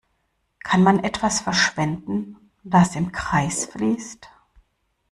Kann 0.63 0.81
man 0.81 1.03
etwas 1.03 1.41
verschwenden, 1.41 2.49
das 2.63 2.95
im 2.95 3.11
Kreis 3.11 3.65
fließt? 3.67 4.31